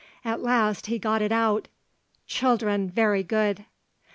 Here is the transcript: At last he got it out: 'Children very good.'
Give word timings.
At 0.25 0.41
last 0.41 0.87
he 0.87 0.97
got 0.97 1.21
it 1.21 1.31
out: 1.31 1.67
'Children 2.25 2.89
very 2.89 3.21
good.' 3.21 3.65